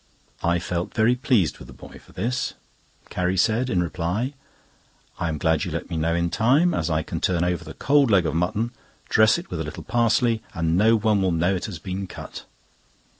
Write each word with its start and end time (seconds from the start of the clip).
I 0.41 0.57
felt 0.57 0.95
very 0.95 1.13
pleased 1.15 1.59
with 1.59 1.67
the 1.67 1.75
boy 1.75 1.99
for 1.99 2.11
this. 2.11 2.55
Carrie 3.11 3.37
said, 3.37 3.69
in 3.69 3.83
reply: 3.83 4.33
"I 5.19 5.29
am 5.29 5.37
glad 5.37 5.63
you 5.63 5.69
let 5.69 5.91
me 5.91 5.95
know 5.97 6.15
in 6.15 6.31
time, 6.31 6.73
as 6.73 6.89
I 6.89 7.03
can 7.03 7.21
turn 7.21 7.43
over 7.43 7.63
the 7.63 7.75
cold 7.75 8.09
leg 8.09 8.25
of 8.25 8.33
mutton, 8.33 8.71
dress 9.09 9.37
it 9.37 9.51
with 9.51 9.59
a 9.61 9.63
little 9.63 9.83
parsley, 9.83 10.41
and 10.55 10.75
no 10.75 10.95
one 10.95 11.21
will 11.21 11.31
know 11.31 11.53
it 11.53 11.65
has 11.65 11.77
been 11.77 12.07
cut." 12.07 12.45